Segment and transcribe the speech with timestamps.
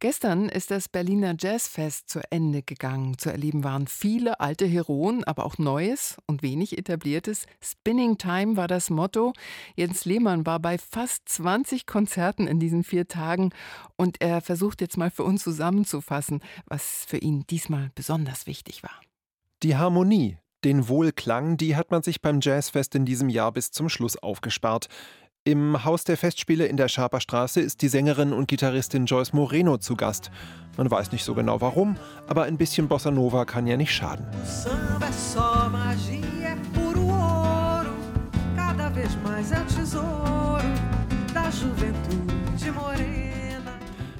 [0.00, 3.18] Gestern ist das Berliner Jazzfest zu Ende gegangen.
[3.18, 7.44] Zu erleben waren viele alte Heroen, aber auch Neues und wenig etabliertes.
[7.60, 9.34] Spinning Time war das Motto.
[9.76, 13.50] Jens Lehmann war bei fast 20 Konzerten in diesen vier Tagen
[13.96, 18.98] und er versucht jetzt mal für uns zusammenzufassen, was für ihn diesmal besonders wichtig war.
[19.62, 23.90] Die Harmonie, den Wohlklang, die hat man sich beim Jazzfest in diesem Jahr bis zum
[23.90, 24.88] Schluss aufgespart.
[25.44, 29.96] Im Haus der Festspiele in der Schaperstraße ist die Sängerin und Gitarristin Joyce Moreno zu
[29.96, 30.30] Gast.
[30.76, 31.96] Man weiß nicht so genau warum,
[32.28, 34.26] aber ein bisschen Bossa Nova kann ja nicht schaden.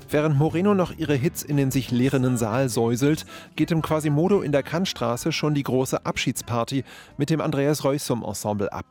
[0.08, 3.26] Während Moreno noch ihre Hits in den sich leerenden Saal säuselt,
[3.56, 6.82] geht im Quasimodo in der Kantstraße schon die große Abschiedsparty
[7.18, 8.86] mit dem Andreas Reusum Ensemble ab.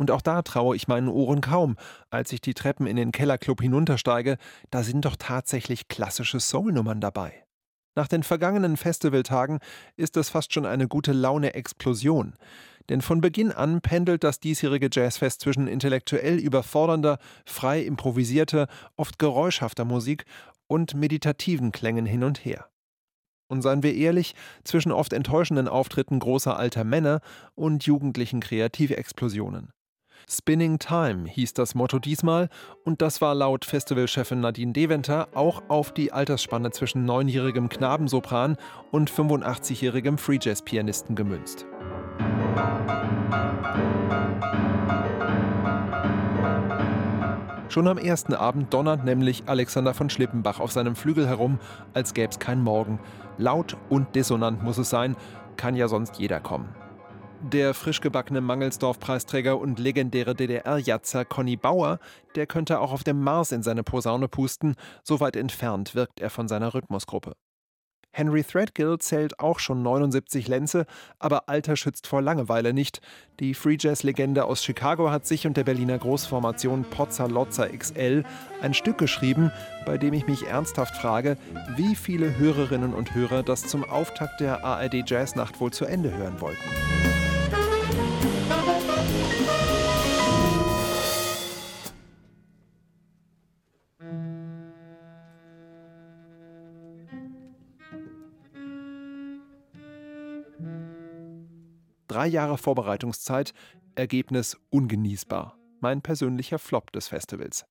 [0.00, 1.76] Und auch da traue ich meinen Ohren kaum,
[2.08, 4.38] als ich die Treppen in den Kellerclub hinuntersteige,
[4.70, 7.44] da sind doch tatsächlich klassische Soulnummern dabei.
[7.94, 9.58] Nach den vergangenen Festivaltagen
[9.96, 12.32] ist es fast schon eine gute Laune-Explosion.
[12.88, 19.84] Denn von Beginn an pendelt das diesjährige Jazzfest zwischen intellektuell überfordernder, frei improvisierter, oft geräuschhafter
[19.84, 20.24] Musik
[20.66, 22.70] und meditativen Klängen hin und her.
[23.48, 27.20] Und seien wir ehrlich, zwischen oft enttäuschenden Auftritten großer alter Männer
[27.54, 29.74] und jugendlichen Kreativexplosionen.
[30.28, 32.48] Spinning Time hieß das Motto diesmal
[32.84, 38.56] und das war laut Festivalchefin Nadine Deventer auch auf die Altersspanne zwischen neunjährigem Knabensopran
[38.90, 41.66] und 85-jährigem Free Jazz Pianisten gemünzt.
[47.70, 51.60] Schon am ersten Abend donnert nämlich Alexander von Schlippenbach auf seinem Flügel herum,
[51.94, 52.98] als gäbe es kein Morgen.
[53.38, 55.14] Laut und dissonant muss es sein,
[55.56, 56.74] kann ja sonst jeder kommen.
[57.42, 61.98] Der frisch gebackene Mangelsdorf-Preisträger und legendäre DDR-Jatzer Conny Bauer,
[62.34, 66.28] der könnte auch auf dem Mars in seine Posaune pusten, so weit entfernt wirkt er
[66.28, 67.32] von seiner Rhythmusgruppe.
[68.12, 70.84] Henry Threadgill zählt auch schon 79 Lenze,
[71.18, 73.00] aber Alter schützt vor Langeweile nicht.
[73.38, 78.24] Die Free Jazz-Legende aus Chicago hat sich und der Berliner Großformation Pozza Lozza XL
[78.60, 79.52] ein Stück geschrieben,
[79.86, 81.38] bei dem ich mich ernsthaft frage,
[81.76, 86.40] wie viele Hörerinnen und Hörer das zum Auftakt der ARD Jazznacht wohl zu Ende hören
[86.40, 86.68] wollten.
[102.10, 103.54] Drei Jahre Vorbereitungszeit,
[103.94, 105.56] Ergebnis ungenießbar.
[105.78, 107.64] Mein persönlicher Flop des Festivals.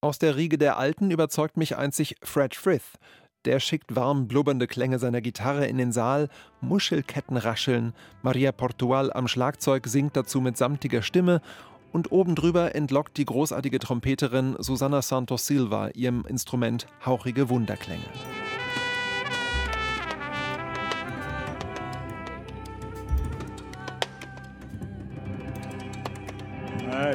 [0.00, 2.96] Aus der Riege der Alten überzeugt mich einzig Fred Frith.
[3.44, 6.30] Der schickt warm blubbernde Klänge seiner Gitarre in den Saal,
[6.62, 7.92] Muschelketten rascheln,
[8.22, 11.42] Maria Portual am Schlagzeug singt dazu mit samtiger Stimme
[11.92, 18.08] und oben drüber entlockt die großartige Trompeterin Susanna Santos Silva ihrem Instrument hauchige Wunderklänge.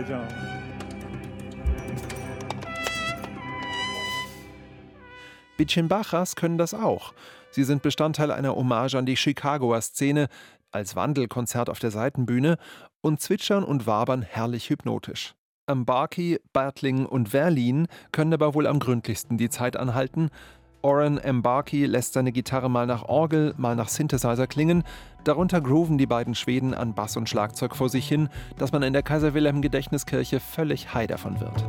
[0.07, 0.27] John.
[5.57, 7.13] Bitchin-Bachas können das auch.
[7.51, 10.27] Sie sind Bestandteil einer Hommage an die Chicagoer Szene
[10.71, 12.57] als Wandelkonzert auf der Seitenbühne
[13.01, 15.33] und zwitschern und wabern herrlich hypnotisch.
[15.65, 20.29] Ambarki, Bartling und Verlin können aber wohl am gründlichsten die Zeit anhalten,
[20.87, 24.85] Oren Mbarki lässt seine Gitarre mal nach Orgel, mal nach Synthesizer klingen.
[25.25, 28.93] Darunter grooven die beiden Schweden an Bass und Schlagzeug vor sich hin, dass man in
[28.93, 31.61] der Kaiser Wilhelm Gedächtniskirche völlig high davon wird.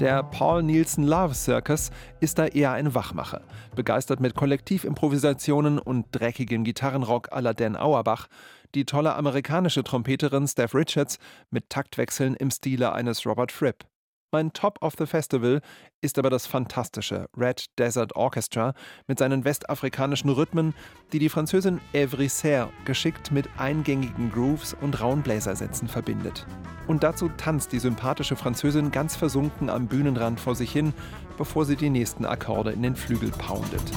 [0.00, 3.42] Der Paul Nielsen Love Circus ist da eher ein Wachmacher,
[3.76, 8.26] begeistert mit Kollektivimprovisationen und dreckigem Gitarrenrock à la Dan Auerbach,
[8.74, 13.84] die tolle amerikanische Trompeterin Steph Richards mit Taktwechseln im Stile eines Robert Fripp.
[14.34, 15.60] Mein Top of the Festival
[16.00, 18.74] ist aber das fantastische Red Desert Orchestra
[19.06, 20.74] mit seinen westafrikanischen Rhythmen,
[21.12, 26.48] die die Französin Evry Serre geschickt mit eingängigen Grooves und rauen Bläsersätzen verbindet.
[26.88, 30.92] Und dazu tanzt die sympathische Französin ganz versunken am Bühnenrand vor sich hin,
[31.38, 33.92] bevor sie die nächsten Akkorde in den Flügel poundet.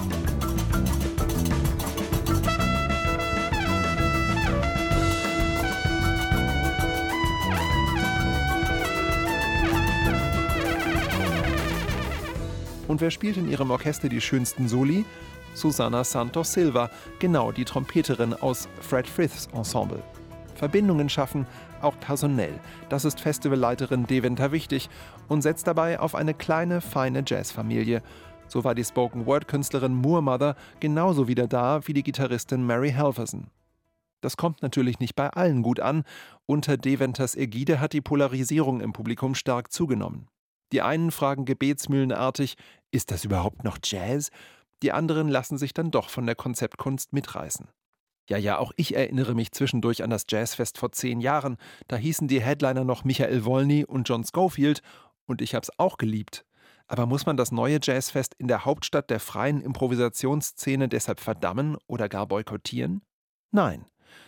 [12.87, 15.05] Und wer spielt in ihrem Orchester die schönsten Soli?
[15.53, 16.89] Susana Santos Silva,
[17.19, 20.03] genau die Trompeterin aus Fred Friths Ensemble.
[20.55, 21.45] Verbindungen schaffen,
[21.81, 22.59] auch personell.
[22.89, 24.89] Das ist Festivalleiterin Deventer wichtig
[25.27, 28.01] und setzt dabei auf eine kleine, feine Jazzfamilie.
[28.47, 33.47] So war die Spoken-Word-Künstlerin Moormother genauso wieder da wie die Gitarristin Mary Halverson.
[34.21, 36.03] Das kommt natürlich nicht bei allen gut an.
[36.45, 40.27] Unter Deventers Ägide hat die Polarisierung im Publikum stark zugenommen.
[40.71, 42.55] Die einen fragen gebetsmühlenartig,
[42.91, 44.29] ist das überhaupt noch Jazz?
[44.83, 47.67] Die anderen lassen sich dann doch von der Konzeptkunst mitreißen.
[48.29, 51.57] Ja, ja, auch ich erinnere mich zwischendurch an das Jazzfest vor zehn Jahren.
[51.87, 54.81] Da hießen die Headliner noch Michael Wolny und John Schofield
[55.25, 56.45] und ich hab's auch geliebt.
[56.87, 62.09] Aber muss man das neue Jazzfest in der Hauptstadt der freien Improvisationsszene deshalb verdammen oder
[62.09, 63.01] gar boykottieren?
[63.51, 63.85] Nein.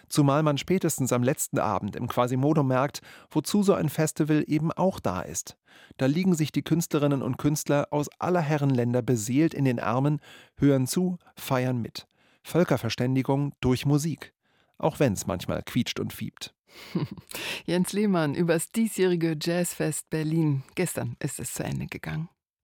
[0.08, 5.00] Zumal man spätestens am letzten Abend im Quasimodo merkt, wozu so ein Festival eben auch
[5.00, 5.58] da ist.
[5.98, 10.20] Da liegen sich die Künstlerinnen und Künstler aus aller Herrenländer beseelt in den Armen,
[10.58, 12.08] hören zu, feiern mit.
[12.44, 14.34] Völkerverständigung durch Musik.
[14.78, 16.54] Auch wenn es manchmal quietscht und fiebt.
[17.66, 20.64] Jens Lehmann über das diesjährige Jazzfest Berlin.
[20.76, 22.30] Gestern ist es zu Ende gegangen.